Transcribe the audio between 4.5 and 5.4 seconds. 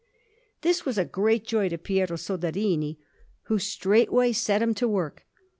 him to work.